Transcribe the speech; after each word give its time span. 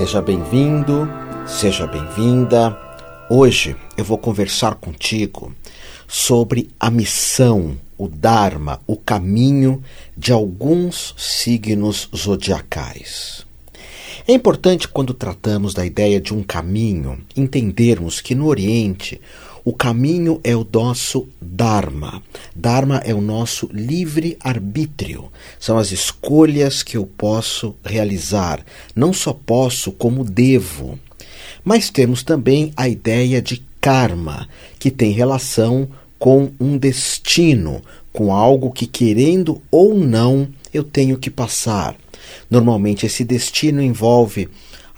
Seja 0.00 0.22
bem-vindo, 0.22 1.06
seja 1.46 1.86
bem-vinda. 1.86 2.74
Hoje 3.28 3.76
eu 3.98 4.02
vou 4.02 4.16
conversar 4.16 4.76
contigo 4.76 5.54
sobre 6.08 6.70
a 6.80 6.90
missão, 6.90 7.76
o 7.98 8.08
Dharma, 8.08 8.80
o 8.86 8.96
caminho 8.96 9.84
de 10.16 10.32
alguns 10.32 11.14
signos 11.18 12.08
zodiacais. 12.16 13.44
É 14.26 14.32
importante, 14.32 14.88
quando 14.88 15.12
tratamos 15.12 15.74
da 15.74 15.84
ideia 15.84 16.18
de 16.18 16.32
um 16.32 16.42
caminho, 16.42 17.20
entendermos 17.36 18.22
que 18.22 18.34
no 18.34 18.46
Oriente 18.46 19.20
o 19.64 19.72
caminho 19.72 20.40
é 20.42 20.56
o 20.56 20.66
nosso 20.72 21.28
Dharma. 21.40 22.22
Dharma 22.54 22.98
é 23.04 23.14
o 23.14 23.20
nosso 23.20 23.68
livre-arbítrio. 23.72 25.30
São 25.58 25.76
as 25.76 25.92
escolhas 25.92 26.82
que 26.82 26.96
eu 26.96 27.06
posso 27.06 27.74
realizar. 27.84 28.64
Não 28.94 29.12
só 29.12 29.32
posso, 29.32 29.92
como 29.92 30.24
devo. 30.24 30.98
Mas 31.62 31.90
temos 31.90 32.22
também 32.22 32.72
a 32.76 32.88
ideia 32.88 33.42
de 33.42 33.62
karma, 33.80 34.48
que 34.78 34.90
tem 34.90 35.12
relação 35.12 35.88
com 36.18 36.50
um 36.58 36.76
destino, 36.76 37.82
com 38.12 38.32
algo 38.32 38.70
que, 38.70 38.86
querendo 38.86 39.60
ou 39.70 39.94
não, 39.94 40.48
eu 40.72 40.84
tenho 40.84 41.18
que 41.18 41.30
passar. 41.30 41.96
Normalmente, 42.50 43.06
esse 43.06 43.24
destino 43.24 43.82
envolve 43.82 44.48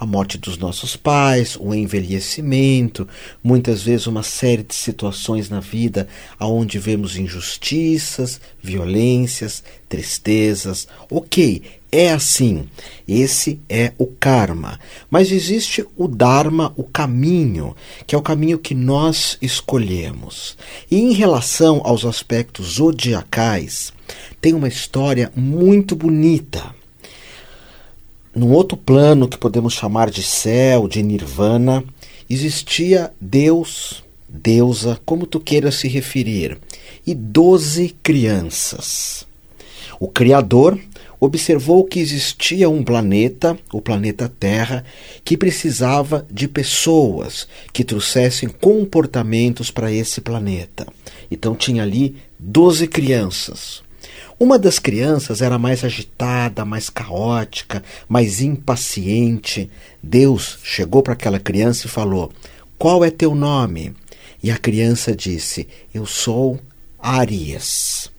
a 0.02 0.06
morte 0.06 0.37
dos 0.37 0.59
nossos 0.59 0.97
pais, 0.97 1.56
o 1.61 1.73
envelhecimento, 1.73 3.06
muitas 3.41 3.83
vezes 3.83 4.09
uma 4.09 4.24
série 4.24 4.65
de 4.65 4.74
situações 4.74 5.48
na 5.48 5.60
vida 5.60 6.09
onde 6.41 6.77
vemos 6.77 7.16
injustiças, 7.16 8.41
violências, 8.60 9.62
tristezas. 9.88 10.88
Ok, 11.09 11.62
é 11.93 12.10
assim. 12.10 12.69
Esse 13.07 13.60
é 13.68 13.93
o 13.96 14.09
karma. 14.09 14.80
Mas 15.09 15.30
existe 15.30 15.87
o 15.96 16.09
dharma, 16.09 16.73
o 16.77 16.82
caminho, 16.82 17.77
que 18.05 18.16
é 18.16 18.18
o 18.18 18.23
caminho 18.23 18.59
que 18.59 18.74
nós 18.74 19.38
escolhemos. 19.40 20.57
E 20.90 20.99
em 20.99 21.12
relação 21.12 21.80
aos 21.84 22.05
aspectos 22.05 22.74
zodiacais, 22.74 23.93
tem 24.40 24.52
uma 24.52 24.66
história 24.66 25.30
muito 25.37 25.95
bonita 25.95 26.82
num 28.35 28.52
outro 28.52 28.77
plano 28.77 29.29
que 29.29 29.37
podemos 29.37 29.75
chamar 29.75 30.11
de 30.11 30.23
céu, 30.23 30.88
de 30.88 31.02
nirvana, 31.02 31.85
existia 32.29 33.13
Deus, 33.21 34.02
deusa, 34.29 34.99
como 35.05 35.27
tu 35.27 35.39
queiras 35.39 35.74
se 35.77 35.89
referir, 35.89 36.59
e 37.07 37.15
doze 37.15 37.95
crianças. 38.02 39.27
O 40.01 40.09
Criador 40.09 40.79
observou 41.21 41.85
que 41.85 42.01
existia 42.01 42.69
um 42.69 42.83
planeta, 42.83 43.57
o 43.73 43.80
planeta 43.80 44.29
Terra, 44.41 44.85
que 45.24 45.37
precisava 45.37 46.27
de 46.29 46.49
pessoas 46.49 47.46
que 47.73 47.85
trouxessem 47.85 48.49
comportamentos 48.49 49.71
para 49.71 49.93
esse 49.93 50.21
planeta. 50.21 50.87
Então 51.30 51.55
tinha 51.55 51.85
ali 51.85 52.17
doze 52.39 52.89
crianças. 52.89 53.85
Uma 54.38 54.59
das 54.59 54.79
crianças 54.79 55.41
era 55.41 55.59
mais 55.59 55.85
agitada, 55.85 56.65
mais 56.65 56.91
caótica, 56.91 57.82
mais 58.09 58.41
impaciente. 58.41 59.71
Deus 60.02 60.59
chegou 60.63 61.02
para 61.02 61.13
aquela 61.13 61.38
criança 61.38 61.87
e 61.87 61.91
falou: 61.91 62.33
Qual 62.79 63.05
é 63.05 63.10
teu 63.10 63.35
nome? 63.35 63.95
E 64.43 64.50
a 64.50 64.59
criança 64.59 65.15
disse: 65.15 65.69
Eu 65.94 66.05
sou 66.05 66.59
Arias. 66.99 68.10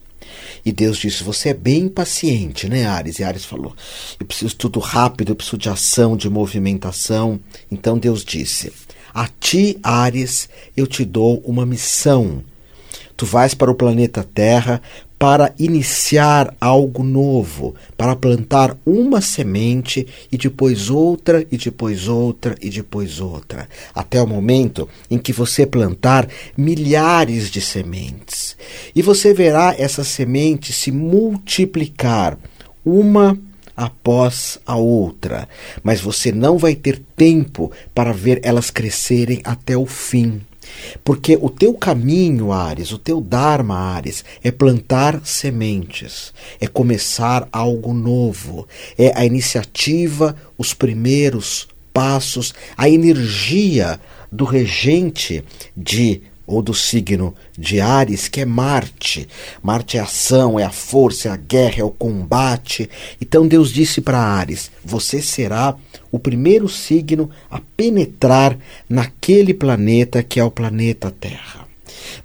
E 0.66 0.72
Deus 0.72 0.98
disse: 0.98 1.24
Você 1.24 1.50
é 1.50 1.54
bem 1.54 1.84
impaciente, 1.84 2.70
né, 2.70 2.86
Ares? 2.86 3.20
E 3.20 3.24
Ares 3.24 3.44
falou: 3.44 3.76
Eu 4.20 4.26
preciso 4.26 4.56
tudo 4.56 4.80
rápido, 4.80 5.32
eu 5.32 5.36
preciso 5.36 5.58
de 5.58 5.70
ação, 5.70 6.16
de 6.16 6.30
movimentação. 6.30 7.40
Então 7.70 7.98
Deus 7.98 8.24
disse: 8.24 8.72
A 9.14 9.28
ti, 9.28 9.78
Ares, 9.84 10.48
eu 10.76 10.88
te 10.88 11.04
dou 11.04 11.40
uma 11.46 11.66
missão. 11.66 12.44
Tu 13.16 13.26
vais 13.26 13.54
para 13.54 13.70
o 13.70 13.76
planeta 13.76 14.24
Terra 14.24 14.82
para 15.24 15.56
iniciar 15.58 16.54
algo 16.60 17.02
novo, 17.02 17.74
para 17.96 18.14
plantar 18.14 18.76
uma 18.86 19.22
semente 19.22 20.06
e 20.30 20.38
depois 20.38 20.90
outra, 20.90 21.48
e 21.50 21.56
depois 21.56 22.10
outra, 22.10 22.58
e 22.62 22.70
depois 22.70 23.22
outra, 23.22 23.70
até 23.96 24.22
o 24.22 24.28
momento 24.28 24.86
em 25.10 25.18
que 25.18 25.32
você 25.32 25.66
plantar 25.66 26.28
milhares 26.58 27.50
de 27.50 27.62
sementes. 27.62 28.58
E 28.94 29.02
você 29.02 29.34
verá 29.34 29.74
essas 29.78 30.10
sementes 30.10 30.76
se 30.76 30.92
multiplicar, 30.92 32.38
uma 32.84 33.40
após 33.78 34.60
a 34.68 34.76
outra, 34.76 35.48
mas 35.82 36.02
você 36.02 36.34
não 36.34 36.58
vai 36.58 36.76
ter 36.76 37.02
tempo 37.16 37.72
para 37.96 38.12
ver 38.12 38.42
elas 38.44 38.70
crescerem 38.70 39.40
até 39.46 39.78
o 39.78 39.86
fim. 39.86 40.42
Porque 41.04 41.38
o 41.42 41.50
teu 41.50 41.74
caminho, 41.74 42.52
Ares, 42.52 42.92
o 42.92 42.98
teu 42.98 43.20
Dharma, 43.20 43.76
Ares, 43.76 44.24
é 44.44 44.52
plantar 44.52 45.22
sementes, 45.26 46.34
é 46.60 46.68
começar 46.68 47.48
algo 47.52 47.94
novo, 47.94 48.68
é 48.98 49.12
a 49.16 49.26
iniciativa, 49.26 50.36
os 50.58 50.74
primeiros 50.74 51.68
passos, 51.94 52.54
a 52.76 52.90
energia 52.90 54.00
do 54.32 54.46
regente 54.46 55.44
de 55.78 56.24
ou 56.46 56.62
do 56.62 56.74
signo 56.74 57.34
de 57.58 57.80
Ares, 57.80 58.28
que 58.28 58.42
é 58.42 58.46
Marte. 58.46 59.28
Marte 59.62 59.98
é 59.98 60.02
ação, 60.02 60.60
é 60.60 60.64
a 60.64 60.72
força, 60.72 61.30
é 61.30 61.32
a 61.32 61.38
guerra, 61.38 61.82
é 61.82 61.84
o 61.84 61.90
combate. 61.90 62.90
Então 63.22 63.48
Deus 63.48 63.72
disse 63.72 64.02
para 64.02 64.20
Ares: 64.20 64.72
Você 64.84 65.22
será 65.22 65.76
o 66.12 66.20
primeiro 66.20 66.68
signo 66.68 67.30
a 67.50 67.60
penetrar 67.76 68.58
naquele 68.90 69.54
planeta 69.54 70.22
que 70.22 70.40
é 70.40 70.44
o 70.44 70.52
planeta 70.52 71.12
Terra. 71.12 71.68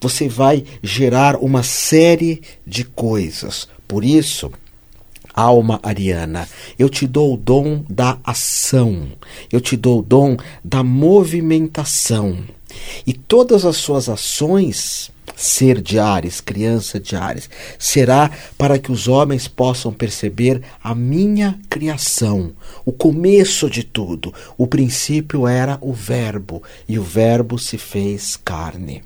Você 0.00 0.28
vai 0.28 0.64
gerar 0.82 1.36
uma 1.36 1.62
série 1.62 2.42
de 2.66 2.84
coisas. 2.84 3.68
Por 3.86 4.04
isso, 4.04 4.50
alma 5.34 5.78
ariana, 5.82 6.48
eu 6.78 6.88
te 6.88 7.06
dou 7.06 7.34
o 7.34 7.36
dom 7.36 7.84
da 7.88 8.18
ação, 8.24 9.08
eu 9.52 9.60
te 9.60 9.76
dou 9.76 10.00
o 10.00 10.02
dom 10.02 10.36
da 10.64 10.82
movimentação. 10.82 12.38
E 13.06 13.12
todas 13.12 13.64
as 13.64 13.76
suas 13.76 14.08
ações, 14.08 15.10
ser 15.36 15.80
de 15.80 15.98
Ares, 15.98 16.40
criança 16.40 16.98
de 16.98 17.14
Ares, 17.16 17.48
será 17.78 18.30
para 18.56 18.78
que 18.78 18.90
os 18.90 19.06
homens 19.08 19.46
possam 19.46 19.92
perceber 19.92 20.62
a 20.82 20.94
minha 20.94 21.58
criação, 21.70 22.52
o 22.84 22.92
começo 22.92 23.70
de 23.70 23.84
tudo. 23.84 24.34
O 24.56 24.66
princípio 24.66 25.46
era 25.46 25.78
o 25.80 25.92
Verbo, 25.92 26.62
e 26.88 26.98
o 26.98 27.02
Verbo 27.02 27.58
se 27.58 27.78
fez 27.78 28.36
carne. 28.36 29.02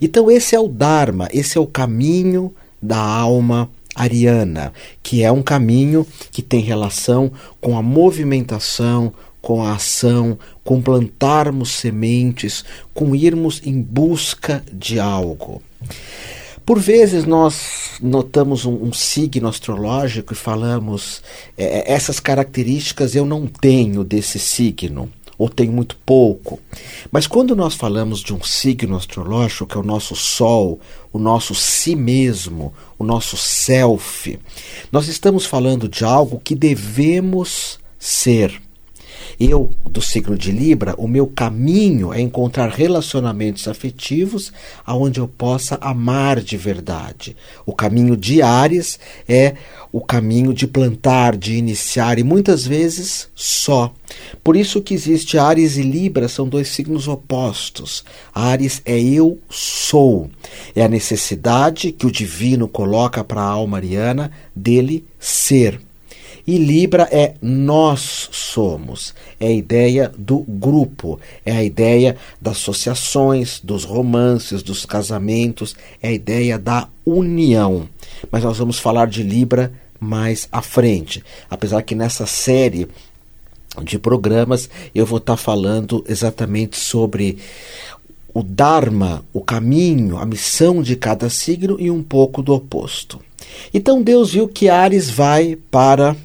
Então, 0.00 0.30
esse 0.30 0.54
é 0.54 0.60
o 0.60 0.68
Dharma, 0.68 1.28
esse 1.32 1.56
é 1.56 1.60
o 1.60 1.66
caminho 1.66 2.54
da 2.82 2.98
alma 2.98 3.70
ariana, 3.94 4.72
que 5.02 5.22
é 5.22 5.30
um 5.30 5.42
caminho 5.42 6.06
que 6.30 6.42
tem 6.42 6.60
relação 6.60 7.30
com 7.60 7.78
a 7.78 7.82
movimentação, 7.82 9.12
com 9.44 9.62
a 9.62 9.74
ação, 9.74 10.38
com 10.64 10.80
plantarmos 10.80 11.72
sementes, 11.72 12.64
com 12.94 13.14
irmos 13.14 13.60
em 13.62 13.80
busca 13.80 14.64
de 14.72 14.98
algo. 14.98 15.60
Por 16.64 16.80
vezes 16.80 17.26
nós 17.26 17.98
notamos 18.00 18.64
um, 18.64 18.84
um 18.84 18.92
signo 18.92 19.46
astrológico 19.46 20.32
e 20.32 20.36
falamos 20.36 21.22
é, 21.58 21.64
é, 21.64 21.92
essas 21.92 22.18
características 22.18 23.14
eu 23.14 23.26
não 23.26 23.46
tenho 23.46 24.02
desse 24.02 24.38
signo 24.38 25.10
ou 25.36 25.50
tenho 25.50 25.72
muito 25.72 25.94
pouco. 26.06 26.58
Mas 27.12 27.26
quando 27.26 27.54
nós 27.54 27.74
falamos 27.74 28.20
de 28.20 28.32
um 28.32 28.42
signo 28.42 28.96
astrológico, 28.96 29.66
que 29.66 29.76
é 29.76 29.80
o 29.80 29.84
nosso 29.84 30.16
Sol, 30.16 30.80
o 31.12 31.18
nosso 31.18 31.54
si 31.54 31.94
mesmo, 31.94 32.72
o 32.98 33.04
nosso 33.04 33.36
self, 33.36 34.38
nós 34.90 35.06
estamos 35.06 35.44
falando 35.44 35.86
de 35.86 36.02
algo 36.02 36.40
que 36.42 36.54
devemos 36.54 37.78
ser. 37.98 38.63
Eu, 39.38 39.70
do 39.88 40.00
signo 40.00 40.36
de 40.36 40.52
Libra, 40.52 40.94
o 40.96 41.08
meu 41.08 41.26
caminho 41.26 42.12
é 42.12 42.20
encontrar 42.20 42.68
relacionamentos 42.70 43.66
afetivos 43.66 44.52
aonde 44.86 45.20
eu 45.20 45.26
possa 45.26 45.76
amar 45.80 46.40
de 46.40 46.56
verdade. 46.56 47.36
O 47.66 47.72
caminho 47.72 48.16
de 48.16 48.42
Ares 48.42 48.98
é 49.28 49.54
o 49.92 50.00
caminho 50.00 50.52
de 50.52 50.66
plantar, 50.66 51.36
de 51.36 51.54
iniciar 51.54 52.18
e 52.18 52.24
muitas 52.24 52.66
vezes 52.66 53.28
só. 53.34 53.92
Por 54.42 54.56
isso 54.56 54.82
que 54.82 54.94
existe 54.94 55.38
Ares 55.38 55.76
e 55.76 55.82
Libra, 55.82 56.28
são 56.28 56.48
dois 56.48 56.68
signos 56.68 57.08
opostos. 57.08 58.04
Ares 58.34 58.82
é 58.84 59.00
eu 59.00 59.38
sou. 59.48 60.30
É 60.74 60.82
a 60.82 60.88
necessidade 60.88 61.92
que 61.92 62.06
o 62.06 62.12
divino 62.12 62.66
coloca 62.66 63.22
para 63.22 63.40
a 63.40 63.46
alma 63.46 63.76
ariana 63.76 64.30
dele 64.54 65.04
ser. 65.18 65.80
E 66.46 66.58
Libra 66.58 67.08
é 67.10 67.34
nós 67.40 68.28
somos, 68.30 69.14
é 69.40 69.46
a 69.46 69.52
ideia 69.52 70.12
do 70.16 70.40
grupo, 70.40 71.18
é 71.44 71.52
a 71.52 71.64
ideia 71.64 72.16
das 72.38 72.58
associações, 72.58 73.60
dos 73.64 73.84
romances, 73.84 74.62
dos 74.62 74.84
casamentos, 74.84 75.74
é 76.02 76.08
a 76.08 76.12
ideia 76.12 76.58
da 76.58 76.86
união. 77.04 77.88
Mas 78.30 78.44
nós 78.44 78.58
vamos 78.58 78.78
falar 78.78 79.06
de 79.06 79.22
Libra 79.22 79.72
mais 79.98 80.46
à 80.52 80.60
frente. 80.60 81.24
Apesar 81.48 81.82
que 81.82 81.94
nessa 81.94 82.26
série 82.26 82.88
de 83.82 83.98
programas, 83.98 84.68
eu 84.94 85.06
vou 85.06 85.18
estar 85.18 85.34
tá 85.34 85.36
falando 85.36 86.04
exatamente 86.06 86.76
sobre 86.76 87.38
o 88.34 88.42
Dharma, 88.42 89.24
o 89.32 89.40
caminho, 89.40 90.18
a 90.18 90.26
missão 90.26 90.82
de 90.82 90.94
cada 90.96 91.30
signo 91.30 91.76
e 91.80 91.90
um 91.90 92.02
pouco 92.02 92.42
do 92.42 92.52
oposto. 92.52 93.20
Então 93.72 94.02
Deus 94.02 94.32
viu 94.32 94.48
que 94.48 94.68
Ares 94.68 95.08
vai 95.08 95.56
para 95.70 96.16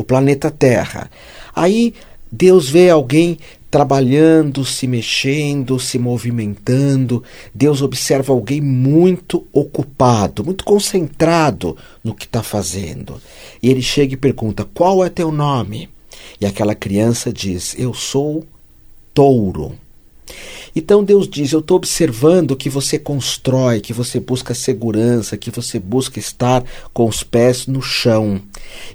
o 0.00 0.04
planeta 0.04 0.50
Terra. 0.50 1.10
Aí 1.54 1.94
Deus 2.30 2.68
vê 2.68 2.90
alguém 2.90 3.38
trabalhando, 3.70 4.64
se 4.64 4.86
mexendo, 4.86 5.78
se 5.78 5.98
movimentando. 5.98 7.22
Deus 7.54 7.82
observa 7.82 8.32
alguém 8.32 8.60
muito 8.60 9.46
ocupado, 9.52 10.44
muito 10.44 10.64
concentrado 10.64 11.76
no 12.02 12.14
que 12.14 12.24
está 12.24 12.42
fazendo. 12.42 13.20
E 13.62 13.70
ele 13.70 13.82
chega 13.82 14.14
e 14.14 14.16
pergunta: 14.16 14.66
Qual 14.74 15.04
é 15.04 15.08
teu 15.08 15.30
nome? 15.30 15.88
E 16.40 16.46
aquela 16.46 16.74
criança 16.74 17.32
diz: 17.32 17.76
Eu 17.78 17.94
sou 17.94 18.44
touro. 19.14 19.74
Então 20.74 21.02
Deus 21.02 21.28
diz: 21.28 21.52
Eu 21.52 21.60
estou 21.60 21.76
observando 21.76 22.56
que 22.56 22.68
você 22.68 22.98
constrói, 22.98 23.80
que 23.80 23.92
você 23.92 24.20
busca 24.20 24.54
segurança, 24.54 25.36
que 25.36 25.50
você 25.50 25.78
busca 25.78 26.18
estar 26.18 26.64
com 26.92 27.08
os 27.08 27.22
pés 27.22 27.66
no 27.66 27.82
chão. 27.82 28.40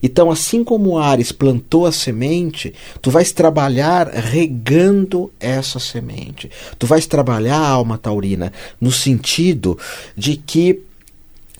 Então, 0.02 0.32
assim 0.32 0.64
como 0.64 0.98
Ares 0.98 1.32
plantou 1.32 1.86
a 1.86 1.92
semente, 1.92 2.74
tu 3.02 3.12
vais 3.12 3.32
trabalhar 3.32 4.08
regando 4.08 5.32
essa 5.40 5.80
semente. 5.80 6.50
Tu 6.80 6.88
vais 6.88 7.06
trabalhar 7.06 7.58
a 7.58 7.70
alma 7.70 7.98
taurina 7.98 8.54
no 8.80 8.92
sentido 8.92 9.78
de 10.16 10.38
que 10.38 10.82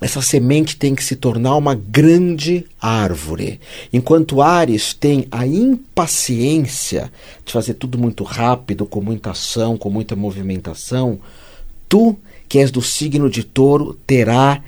essa 0.02 0.22
semente 0.22 0.76
tem 0.76 0.94
que 0.94 1.04
se 1.04 1.16
tornar 1.16 1.56
uma 1.56 1.74
grande 1.74 2.66
árvore. 2.82 3.60
Enquanto 3.94 4.42
Ares 4.42 4.94
tem 4.94 5.28
a 5.32 5.48
impaciência 5.48 7.12
de 7.46 7.54
fazer 7.54 7.76
tudo 7.76 7.98
muito 7.98 8.24
rápido, 8.24 8.86
com 8.86 9.02
muita 9.02 9.32
ação, 9.32 9.78
com 9.78 9.90
muita 9.90 10.16
movimentação, 10.16 11.20
tu, 11.88 12.18
que 12.50 12.60
és 12.60 12.72
do 12.72 12.82
signo 12.82 13.30
de 13.30 13.44
touro, 13.44 13.98
terá 14.06 14.62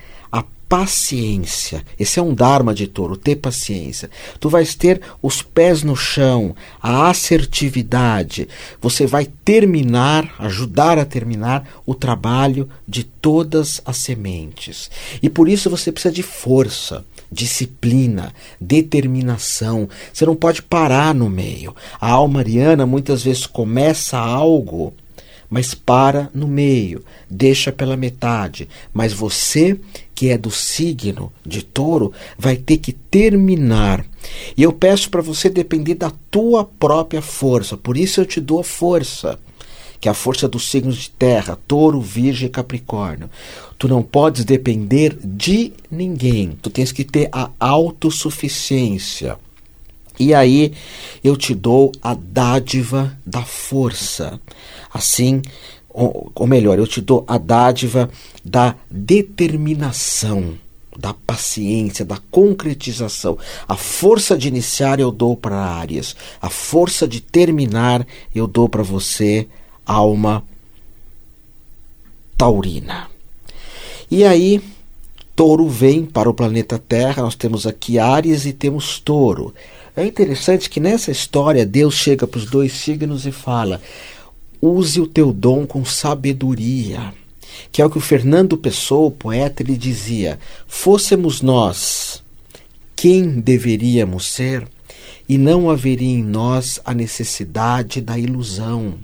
paciência. 0.67 1.83
Esse 1.99 2.19
é 2.19 2.21
um 2.21 2.33
dharma 2.33 2.73
de 2.73 2.87
touro, 2.87 3.15
ter 3.15 3.37
paciência. 3.37 4.09
Tu 4.39 4.49
vais 4.49 4.75
ter 4.75 5.01
os 5.21 5.41
pés 5.41 5.83
no 5.83 5.95
chão, 5.95 6.55
a 6.81 7.09
assertividade. 7.09 8.47
Você 8.81 9.05
vai 9.07 9.27
terminar, 9.45 10.35
ajudar 10.39 10.97
a 10.97 11.05
terminar 11.05 11.67
o 11.85 11.95
trabalho 11.95 12.69
de 12.87 13.03
todas 13.03 13.81
as 13.85 13.97
sementes. 13.97 14.91
E 15.21 15.29
por 15.29 15.47
isso 15.47 15.69
você 15.69 15.91
precisa 15.91 16.13
de 16.13 16.23
força 16.23 17.05
disciplina, 17.31 18.33
determinação. 18.59 19.89
Você 20.13 20.25
não 20.25 20.35
pode 20.35 20.61
parar 20.61 21.13
no 21.13 21.29
meio. 21.29 21.75
A 21.99 22.11
alma 22.11 22.39
ariana 22.39 22.85
muitas 22.85 23.23
vezes 23.23 23.45
começa 23.45 24.17
algo 24.17 24.93
mas 25.49 25.73
para 25.73 26.29
no 26.33 26.47
meio, 26.47 27.03
deixa 27.29 27.71
pela 27.71 27.95
metade. 27.95 28.67
Mas 28.93 29.13
você, 29.13 29.79
que 30.13 30.29
é 30.29 30.37
do 30.37 30.51
signo 30.51 31.31
de 31.45 31.63
touro, 31.63 32.11
vai 32.37 32.55
ter 32.55 32.77
que 32.77 32.91
terminar. 32.91 34.05
E 34.55 34.63
eu 34.63 34.73
peço 34.73 35.09
para 35.09 35.21
você 35.21 35.49
depender 35.49 35.95
da 35.95 36.11
tua 36.29 36.65
própria 36.65 37.21
força, 37.21 37.77
por 37.77 37.97
isso 37.97 38.19
eu 38.19 38.25
te 38.25 38.41
dou 38.41 38.59
a 38.59 38.63
força. 38.63 39.39
Que 39.99 40.07
é 40.07 40.11
a 40.11 40.13
força 40.13 40.47
dos 40.47 40.69
signos 40.69 40.95
de 40.97 41.09
terra, 41.09 41.57
touro, 41.67 41.99
virgem 41.99 42.45
e 42.45 42.51
capricórnio. 42.51 43.31
Tu 43.79 43.87
não 43.87 44.03
podes 44.03 44.45
depender 44.45 45.17
de 45.23 45.73
ninguém. 45.89 46.55
Tu 46.61 46.69
tens 46.69 46.91
que 46.91 47.03
ter 47.03 47.29
a 47.31 47.49
autossuficiência. 47.59 49.39
E 50.19 50.33
aí 50.33 50.73
eu 51.23 51.35
te 51.35 51.53
dou 51.53 51.91
a 52.01 52.13
dádiva 52.13 53.17
da 53.25 53.43
força. 53.43 54.39
Assim, 54.93 55.41
ou, 55.89 56.31
ou 56.35 56.47
melhor, 56.47 56.77
eu 56.77 56.87
te 56.87 57.01
dou 57.01 57.23
a 57.27 57.37
dádiva 57.37 58.09
da 58.43 58.75
determinação, 58.89 60.57
da 60.97 61.13
paciência, 61.13 62.05
da 62.05 62.17
concretização. 62.31 63.37
A 63.67 63.75
força 63.75 64.37
de 64.37 64.47
iniciar 64.47 64.99
eu 64.99 65.11
dou 65.11 65.35
para 65.35 65.55
Áries, 65.55 66.15
a 66.41 66.49
força 66.49 67.07
de 67.07 67.21
terminar 67.21 68.05
eu 68.33 68.47
dou 68.47 68.67
para 68.69 68.83
você, 68.83 69.47
alma 69.85 70.43
taurina. 72.37 73.09
E 74.09 74.23
aí, 74.23 74.61
Touro 75.35 75.67
vem 75.67 76.05
para 76.05 76.29
o 76.29 76.33
planeta 76.33 76.79
Terra, 76.79 77.23
nós 77.23 77.35
temos 77.35 77.67
aqui 77.67 77.99
Ares 77.99 78.45
e 78.45 78.53
temos 78.53 78.99
Touro. 78.99 79.53
É 79.97 80.05
interessante 80.05 80.69
que 80.69 80.79
nessa 80.79 81.09
história 81.09 81.65
Deus 81.65 81.95
chega 81.95 82.27
para 82.27 82.37
os 82.37 82.45
dois 82.45 82.71
signos 82.71 83.25
e 83.25 83.31
fala: 83.31 83.81
use 84.61 85.01
o 85.01 85.07
teu 85.07 85.33
dom 85.33 85.65
com 85.65 85.83
sabedoria. 85.83 87.11
Que 87.71 87.81
é 87.81 87.85
o 87.85 87.89
que 87.89 87.97
o 87.97 88.01
Fernando 88.01 88.55
Pessoa, 88.55 89.07
o 89.07 89.11
poeta, 89.11 89.63
ele 89.63 89.75
dizia: 89.75 90.37
fôssemos 90.67 91.41
nós 91.41 92.23
quem 92.95 93.39
deveríamos 93.39 94.27
ser, 94.27 94.67
e 95.27 95.35
não 95.35 95.67
haveria 95.67 96.19
em 96.19 96.23
nós 96.23 96.79
a 96.85 96.93
necessidade 96.93 97.99
da 97.99 98.19
ilusão. 98.19 98.99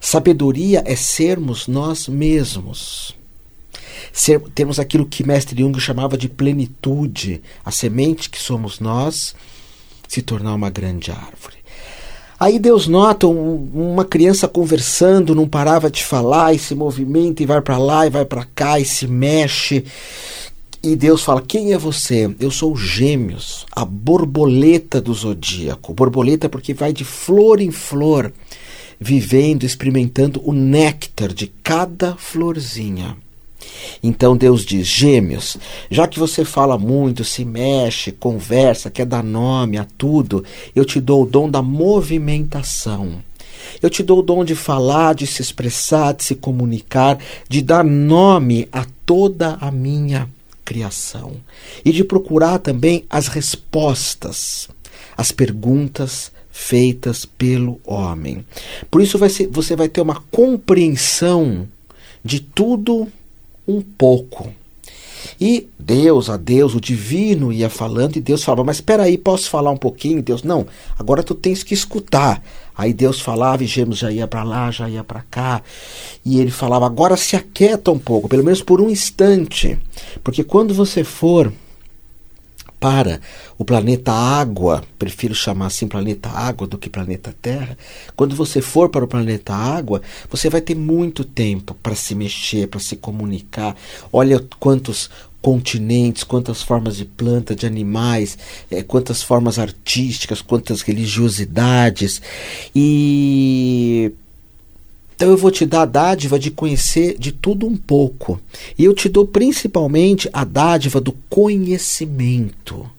Sabedoria 0.00 0.84
é 0.86 0.94
sermos 0.94 1.66
nós 1.66 2.06
mesmos. 2.06 3.16
Ser, 4.12 4.40
temos 4.54 4.78
aquilo 4.78 5.04
que 5.04 5.26
Mestre 5.26 5.60
Jung 5.60 5.80
chamava 5.80 6.16
de 6.16 6.28
plenitude, 6.28 7.42
a 7.64 7.72
semente 7.72 8.30
que 8.30 8.40
somos 8.40 8.78
nós 8.78 9.34
se 10.12 10.20
tornar 10.20 10.52
uma 10.52 10.68
grande 10.68 11.10
árvore. 11.10 11.56
Aí 12.38 12.58
Deus 12.58 12.86
nota 12.86 13.26
um, 13.26 13.70
uma 13.72 14.04
criança 14.04 14.46
conversando, 14.46 15.34
não 15.34 15.48
parava 15.48 15.90
de 15.90 16.04
falar, 16.04 16.52
e 16.52 16.58
se 16.58 16.74
movimenta 16.74 17.42
e 17.42 17.46
vai 17.46 17.62
para 17.62 17.78
lá 17.78 18.06
e 18.06 18.10
vai 18.10 18.26
para 18.26 18.44
cá 18.54 18.78
e 18.78 18.84
se 18.84 19.06
mexe. 19.06 19.86
E 20.82 20.94
Deus 20.94 21.22
fala: 21.22 21.40
Quem 21.40 21.72
é 21.72 21.78
você? 21.78 22.30
Eu 22.38 22.50
sou 22.50 22.76
Gêmeos, 22.76 23.64
a 23.72 23.86
borboleta 23.86 25.00
do 25.00 25.14
zodíaco. 25.14 25.94
Borboleta 25.94 26.46
porque 26.46 26.74
vai 26.74 26.92
de 26.92 27.06
flor 27.06 27.58
em 27.58 27.70
flor, 27.70 28.30
vivendo, 29.00 29.64
experimentando 29.64 30.42
o 30.44 30.52
néctar 30.52 31.32
de 31.32 31.46
cada 31.62 32.16
florzinha. 32.16 33.16
Então 34.02 34.36
Deus 34.36 34.64
diz: 34.64 34.86
Gêmeos, 34.86 35.56
já 35.90 36.06
que 36.06 36.18
você 36.18 36.44
fala 36.44 36.78
muito, 36.78 37.24
se 37.24 37.44
mexe, 37.44 38.12
conversa, 38.12 38.90
quer 38.90 39.06
dar 39.06 39.22
nome 39.22 39.78
a 39.78 39.86
tudo, 39.96 40.44
eu 40.74 40.84
te 40.84 41.00
dou 41.00 41.22
o 41.22 41.26
dom 41.26 41.50
da 41.50 41.62
movimentação. 41.62 43.22
Eu 43.80 43.88
te 43.88 44.02
dou 44.02 44.18
o 44.18 44.22
dom 44.22 44.44
de 44.44 44.54
falar, 44.54 45.14
de 45.14 45.26
se 45.26 45.40
expressar, 45.40 46.14
de 46.14 46.24
se 46.24 46.34
comunicar, 46.34 47.18
de 47.48 47.62
dar 47.62 47.84
nome 47.84 48.68
a 48.72 48.84
toda 49.06 49.56
a 49.60 49.70
minha 49.70 50.28
criação 50.64 51.36
e 51.84 51.92
de 51.92 52.04
procurar 52.04 52.58
também 52.58 53.04
as 53.08 53.28
respostas, 53.28 54.68
as 55.16 55.32
perguntas 55.32 56.32
feitas 56.50 57.24
pelo 57.24 57.80
homem. 57.84 58.44
Por 58.90 59.00
isso 59.00 59.18
vai 59.18 59.28
ser, 59.28 59.48
você 59.48 59.74
vai 59.74 59.88
ter 59.88 60.00
uma 60.00 60.22
compreensão 60.30 61.66
de 62.24 62.40
tudo 62.40 63.08
um 63.66 63.80
pouco. 63.80 64.48
E 65.40 65.68
Deus, 65.78 66.28
a 66.28 66.36
Deus, 66.36 66.74
o 66.74 66.80
divino 66.80 67.52
ia 67.52 67.68
falando 67.68 68.16
e 68.16 68.20
Deus 68.20 68.44
falava, 68.44 68.64
mas 68.64 68.76
espera 68.76 69.04
aí, 69.04 69.16
posso 69.16 69.48
falar 69.48 69.70
um 69.70 69.76
pouquinho? 69.76 70.22
Deus, 70.22 70.42
não, 70.42 70.66
agora 70.98 71.22
tu 71.22 71.34
tens 71.34 71.62
que 71.62 71.74
escutar. 71.74 72.42
Aí 72.76 72.92
Deus 72.92 73.20
falava 73.20 73.62
e 73.62 73.66
Gêmeos 73.66 73.98
já 73.98 74.10
ia 74.10 74.26
para 74.26 74.42
lá, 74.42 74.70
já 74.70 74.88
ia 74.88 75.04
para 75.04 75.22
cá. 75.22 75.62
E 76.24 76.40
ele 76.40 76.50
falava, 76.50 76.86
agora 76.86 77.16
se 77.16 77.36
aquieta 77.36 77.90
um 77.90 77.98
pouco, 77.98 78.28
pelo 78.28 78.44
menos 78.44 78.62
por 78.62 78.80
um 78.80 78.88
instante. 78.88 79.78
Porque 80.24 80.42
quando 80.42 80.72
você 80.72 81.04
for 81.04 81.52
para 82.82 83.20
o 83.56 83.64
planeta 83.64 84.10
Água, 84.10 84.82
prefiro 84.98 85.36
chamar 85.36 85.66
assim 85.66 85.86
planeta 85.86 86.28
Água 86.28 86.66
do 86.66 86.76
que 86.76 86.90
planeta 86.90 87.32
Terra. 87.40 87.78
Quando 88.16 88.34
você 88.34 88.60
for 88.60 88.88
para 88.88 89.04
o 89.04 89.08
planeta 89.08 89.54
Água, 89.54 90.02
você 90.28 90.50
vai 90.50 90.60
ter 90.60 90.74
muito 90.74 91.22
tempo 91.24 91.74
para 91.80 91.94
se 91.94 92.12
mexer, 92.12 92.66
para 92.66 92.80
se 92.80 92.96
comunicar. 92.96 93.76
Olha 94.12 94.44
quantos 94.58 95.08
continentes, 95.40 96.24
quantas 96.24 96.60
formas 96.60 96.96
de 96.96 97.04
planta, 97.04 97.54
de 97.54 97.66
animais, 97.66 98.36
é, 98.68 98.82
quantas 98.82 99.22
formas 99.22 99.60
artísticas, 99.60 100.42
quantas 100.42 100.82
religiosidades. 100.82 102.20
E 102.74 104.12
então 105.22 105.30
eu 105.30 105.36
vou 105.36 105.52
te 105.52 105.64
dar 105.64 105.82
a 105.82 105.86
dádiva 105.86 106.36
de 106.36 106.50
conhecer 106.50 107.16
de 107.16 107.30
tudo 107.30 107.64
um 107.64 107.76
pouco. 107.76 108.40
E 108.76 108.84
eu 108.84 108.92
te 108.92 109.08
dou 109.08 109.24
principalmente 109.24 110.28
a 110.32 110.42
dádiva 110.42 111.00
do 111.00 111.12
conhecimento. 111.30 112.90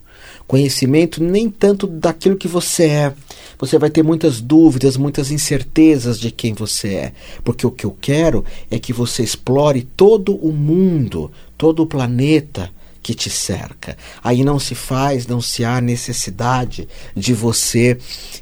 Conhecimento 0.46 1.22
nem 1.22 1.50
tanto 1.50 1.86
daquilo 1.86 2.38
que 2.38 2.48
você 2.48 2.84
é. 2.84 3.12
Você 3.58 3.78
vai 3.78 3.90
ter 3.90 4.02
muitas 4.02 4.40
dúvidas, 4.40 4.96
muitas 4.96 5.30
incertezas 5.30 6.18
de 6.18 6.30
quem 6.30 6.54
você 6.54 6.94
é. 6.94 7.12
Porque 7.44 7.66
o 7.66 7.70
que 7.70 7.84
eu 7.84 7.94
quero 8.00 8.42
é 8.70 8.78
que 8.78 8.94
você 8.94 9.22
explore 9.22 9.86
todo 9.94 10.34
o 10.34 10.50
mundo, 10.50 11.30
todo 11.58 11.82
o 11.82 11.86
planeta 11.86 12.70
que 13.04 13.12
te 13.12 13.28
cerca. 13.28 13.98
Aí 14.22 14.42
não 14.42 14.58
se 14.58 14.74
faz, 14.74 15.26
não 15.26 15.38
se 15.38 15.62
há 15.62 15.78
necessidade 15.78 16.88
de 17.14 17.34
você 17.34 17.98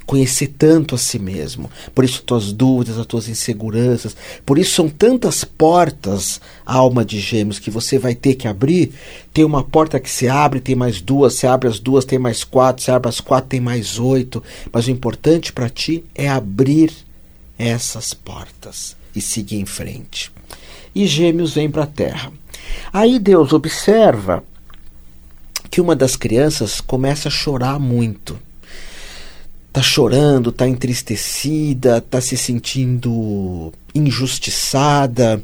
conhecer 0.07 0.55
tanto 0.57 0.95
a 0.95 0.99
si 0.99 1.19
mesmo. 1.19 1.69
Por 1.93 2.05
isso, 2.05 2.23
tuas 2.23 2.53
dúvidas, 2.53 2.97
as 2.97 3.05
tuas 3.05 3.29
inseguranças. 3.29 4.17
Por 4.47 4.61
isso, 4.61 4.77
são 4.77 4.89
tantas 4.89 5.43
portas, 5.43 6.41
alma 6.65 7.05
de 7.05 7.19
gêmeos, 7.19 7.59
que 7.59 7.73
você 7.73 7.99
vai 7.99 8.15
ter 8.15 8.37
que 8.37 8.47
abrir. 8.47 8.93
Tem 9.35 9.45
uma 9.45 9.65
porta 9.65 9.99
que 9.99 10.09
se 10.09 10.29
abre, 10.29 10.61
tem 10.61 10.77
mais 10.77 11.01
duas, 11.01 11.35
se 11.35 11.45
abre 11.45 11.69
as 11.69 11.81
duas, 11.81 12.05
tem 12.05 12.21
mais 12.21 12.45
quatro, 12.45 12.85
se 12.85 12.91
abre 12.93 13.09
as 13.09 13.21
quatro, 13.21 13.51
tem 13.51 13.61
mais 13.61 13.99
oito. 13.99 14.41
Mas 14.73 14.87
o 14.87 14.93
importante 14.93 15.53
para 15.53 15.69
ti 15.69 16.05
é 16.15 16.29
abrir 16.29 16.93
essas 17.59 18.15
portas 18.15 18.97
e 19.13 19.21
seguir 19.21 19.57
em 19.57 19.67
frente. 19.67 20.31
E 20.95 21.05
Gêmeos 21.05 21.53
vem 21.53 21.69
para 21.69 21.83
a 21.83 21.87
Terra. 21.87 22.33
Aí 22.93 23.19
Deus 23.19 23.53
observa 23.53 24.45
que 25.73 25.81
uma 25.81 25.97
das 25.97 26.17
crianças 26.17 26.83
começa 26.83 27.29
a 27.29 27.31
chorar 27.31 27.81
muito. 27.81 28.39
Tá 29.73 29.81
chorando, 29.81 30.53
tá 30.53 30.69
entristecida, 30.69 31.99
tá 31.99 32.21
se 32.21 32.37
sentindo 32.37 33.73
injustiçada 33.95 35.43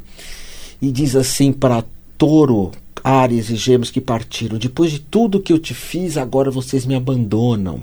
e 0.79 0.91
diz 0.91 1.15
assim 1.15 1.51
para 1.51 1.83
Touro, 2.15 2.69
Ares 3.03 3.49
e 3.49 3.55
Gêmeos 3.55 3.89
que 3.89 3.99
partiram: 3.99 4.59
depois 4.59 4.91
de 4.91 4.99
tudo 4.99 5.41
que 5.41 5.51
eu 5.51 5.57
te 5.57 5.73
fiz, 5.73 6.15
agora 6.15 6.51
vocês 6.51 6.85
me 6.85 6.93
abandonam. 6.93 7.81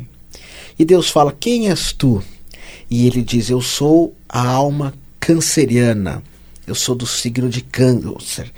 E 0.79 0.85
Deus 0.85 1.11
fala: 1.11 1.37
Quem 1.39 1.69
és 1.69 1.93
tu? 1.93 2.23
E 2.89 3.09
ele 3.09 3.23
diz: 3.23 3.51
Eu 3.51 3.61
sou 3.61 4.15
a 4.29 4.47
alma 4.47 4.95
canceriana. 5.19 6.23
Eu 6.67 6.75
sou 6.75 6.95
do 6.95 7.07
signo 7.07 7.49
de 7.49 7.61
câncer. 7.61 8.53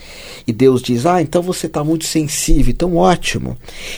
E 0.46 0.52
Deus 0.52 0.82
diz: 0.82 1.04
Ah, 1.04 1.20
então 1.20 1.42
você 1.42 1.66
está 1.66 1.84
muito 1.84 2.06
sensível, 2.06 2.70
então 2.70 2.96
ótimo. 2.96 3.56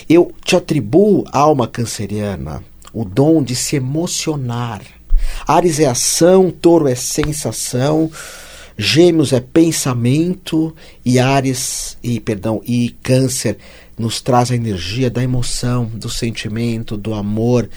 Eu 0.09 0.31
te 0.43 0.55
atribuo, 0.55 1.25
alma 1.31 1.67
canceriana, 1.67 2.63
o 2.93 3.05
dom 3.05 3.41
de 3.41 3.55
se 3.55 3.75
emocionar. 3.77 4.81
Ares 5.47 5.79
é 5.79 5.85
ação, 5.85 6.51
touro 6.51 6.87
é 6.87 6.95
sensação, 6.95 8.11
gêmeos 8.77 9.31
é 9.31 9.39
pensamento 9.39 10.75
e 11.05 11.19
Ares, 11.19 11.97
e 12.03 12.19
perdão, 12.19 12.61
e 12.65 12.95
câncer 13.03 13.57
nos 13.97 14.19
traz 14.19 14.51
a 14.51 14.55
energia 14.55 15.09
da 15.09 15.23
emoção, 15.23 15.85
do 15.85 16.09
sentimento, 16.09 16.97
do 16.97 17.13
amor 17.13 17.69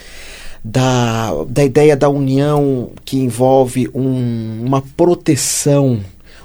da, 0.64 1.44
da 1.46 1.62
ideia 1.62 1.94
da 1.94 2.08
união 2.08 2.90
que 3.04 3.18
envolve 3.18 3.90
um, 3.94 4.64
uma 4.64 4.80
proteção, 4.80 6.00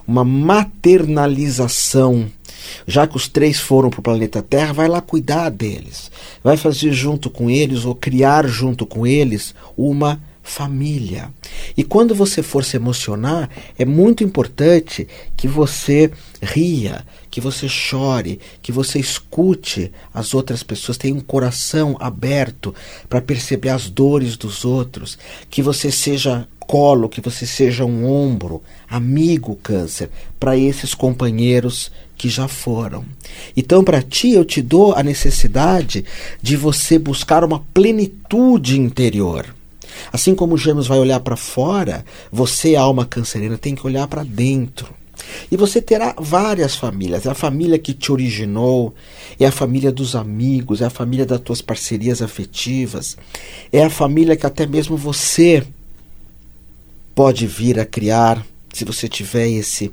uma 0.10 0.26
maternalização. 0.26 2.28
Já 2.88 3.06
que 3.06 3.16
os 3.16 3.28
três 3.28 3.60
foram 3.60 3.92
para 3.92 4.00
o 4.00 4.04
planeta 4.04 4.42
Terra, 4.42 4.74
vai 4.74 4.88
lá 4.88 5.02
cuidar 5.02 5.50
deles. 5.50 6.10
Vai 6.44 6.58
fazer 6.58 6.92
junto 6.92 7.30
com 7.30 7.48
eles, 7.50 7.86
ou 7.86 7.94
criar 7.94 8.48
junto 8.48 8.88
com 8.88 9.06
eles, 9.06 9.54
uma 9.78 10.20
família. 10.42 11.32
E 11.78 11.84
quando 11.84 12.16
você 12.16 12.42
for 12.42 12.66
se 12.66 12.76
emocionar, 12.76 13.52
é 13.78 13.86
muito 13.86 14.24
importante 14.24 15.08
que 15.38 15.48
você 15.48 16.10
ria, 16.42 17.06
que 17.30 17.40
você 17.40 17.70
chore, 17.70 18.40
que 18.64 18.72
você 18.72 18.98
escute 18.98 19.92
as 20.12 20.34
outras 20.34 20.64
pessoas, 20.64 20.98
tenha 20.98 21.14
um 21.14 21.20
coração 21.20 21.96
aberto 22.00 22.74
para 23.08 23.22
perceber 23.22 23.70
as 23.70 23.88
dores 23.88 24.36
dos 24.36 24.66
outros, 24.66 25.20
que 25.52 25.62
você 25.62 25.92
seja 25.92 26.48
colo, 26.70 27.10
que 27.10 27.20
você 27.20 27.48
seja 27.48 27.84
um 27.84 28.06
ombro, 28.06 28.62
amigo 28.88 29.56
câncer, 29.64 30.12
para 30.40 30.56
esses 30.56 30.94
companheiros 30.94 31.92
que 32.16 32.30
já 32.30 32.48
foram. 32.48 33.04
Então, 33.58 33.84
para 33.84 34.04
ti, 34.04 34.34
eu 34.34 34.46
te 34.46 34.62
dou 34.62 34.94
a 34.94 35.02
necessidade 35.02 36.06
de 36.40 36.56
você 36.56 37.00
buscar 37.00 37.44
uma 37.44 37.66
plenitude 37.74 38.80
interior 38.80 39.56
Assim 40.12 40.34
como 40.34 40.56
o 40.56 40.58
Gêmeos 40.58 40.88
vai 40.88 41.00
olhar 41.00 41.20
para 41.20 41.36
fora, 41.36 42.06
você, 42.32 42.76
alma 42.76 43.06
cancerina, 43.06 43.58
tem 43.58 43.76
que 43.76 43.86
olhar 43.86 44.08
para 44.08 44.24
dentro. 44.24 44.94
E 45.52 45.58
você 45.58 45.82
terá 45.82 46.16
várias 46.18 46.76
famílias. 46.76 47.26
É 47.26 47.30
a 47.30 47.36
família 47.36 47.78
que 47.78 47.94
te 47.94 48.12
originou, 48.12 48.94
é 49.40 49.46
a 49.46 49.52
família 49.52 49.92
dos 49.92 50.16
amigos, 50.16 50.82
é 50.82 50.86
a 50.86 50.90
família 50.90 51.26
das 51.26 51.42
tuas 51.42 51.62
parcerias 51.62 52.22
afetivas, 52.22 53.18
é 53.72 53.84
a 53.84 53.90
família 53.90 54.36
que 54.36 54.46
até 54.46 54.66
mesmo 54.66 54.96
você 54.96 55.64
pode 57.20 57.46
vir 57.46 57.78
a 57.78 57.86
criar 57.86 58.48
se 58.72 58.86
você 58.86 59.10
tiver 59.10 59.50
esse 59.50 59.92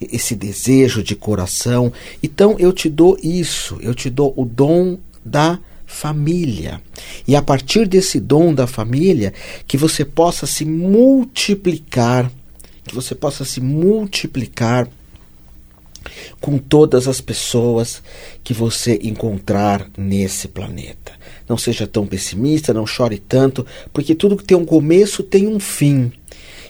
esse 0.00 0.36
desejo 0.36 1.02
de 1.02 1.16
coração. 1.16 1.92
Então 2.22 2.54
eu 2.56 2.72
te 2.72 2.88
dou 2.88 3.18
isso, 3.20 3.76
eu 3.80 3.92
te 3.92 4.08
dou 4.08 4.32
o 4.36 4.44
dom 4.44 4.96
da 5.24 5.58
família. 5.84 6.80
E 7.26 7.34
a 7.34 7.42
partir 7.42 7.88
desse 7.88 8.20
dom 8.20 8.54
da 8.54 8.68
família, 8.68 9.34
que 9.66 9.76
você 9.76 10.04
possa 10.04 10.46
se 10.46 10.64
multiplicar, 10.64 12.30
que 12.84 12.94
você 12.94 13.12
possa 13.12 13.44
se 13.44 13.60
multiplicar 13.60 14.88
com 16.40 16.58
todas 16.58 17.08
as 17.08 17.20
pessoas 17.20 18.00
que 18.44 18.54
você 18.54 19.00
encontrar 19.02 19.90
nesse 19.98 20.46
planeta. 20.46 21.10
Não 21.48 21.58
seja 21.58 21.88
tão 21.88 22.06
pessimista, 22.06 22.72
não 22.72 22.86
chore 22.86 23.18
tanto, 23.18 23.66
porque 23.92 24.14
tudo 24.14 24.36
que 24.36 24.44
tem 24.44 24.56
um 24.56 24.64
começo 24.64 25.24
tem 25.24 25.48
um 25.48 25.58
fim. 25.58 26.12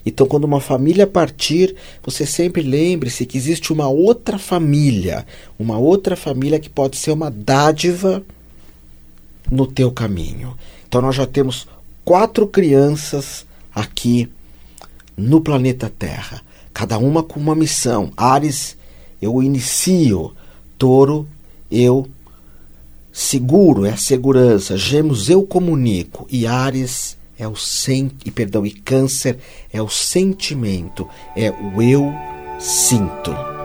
Então, 0.04 0.26
quando 0.26 0.44
uma 0.44 0.60
família 0.60 1.06
partir, 1.06 1.74
você 2.02 2.24
sempre 2.24 2.62
lembre-se 2.62 3.26
que 3.26 3.36
existe 3.36 3.72
uma 3.72 3.88
outra 3.88 4.38
família, 4.38 5.26
uma 5.58 5.78
outra 5.78 6.16
família 6.16 6.58
que 6.58 6.70
pode 6.70 6.96
ser 6.96 7.10
uma 7.10 7.30
dádiva 7.30 8.22
no 9.50 9.66
teu 9.66 9.90
caminho. 9.90 10.56
Então 10.86 11.02
nós 11.02 11.14
já 11.14 11.26
temos 11.26 11.66
quatro 12.04 12.46
crianças 12.46 13.46
aqui 13.74 14.28
no 15.14 15.40
planeta 15.40 15.92
Terra, 15.98 16.42
cada 16.72 16.98
uma 16.98 17.22
com 17.22 17.38
uma 17.38 17.54
missão. 17.54 18.10
Ares, 18.16 18.76
eu 19.20 19.42
inicio. 19.42 20.34
Touro, 20.78 21.28
eu 21.70 22.08
seguro, 23.12 23.84
é 23.84 23.90
a 23.90 23.96
segurança. 23.96 24.76
Gêmeos, 24.76 25.28
eu 25.28 25.42
comunico. 25.42 26.26
E 26.30 26.46
Ares 26.46 27.17
é 27.38 27.46
o 27.46 27.54
sen 27.54 28.10
e 28.24 28.30
perdão, 28.30 28.66
e 28.66 28.70
Câncer 28.70 29.38
é 29.72 29.80
o 29.80 29.88
sentimento, 29.88 31.08
é 31.36 31.50
o 31.50 31.80
eu 31.80 32.12
sinto. 32.58 33.57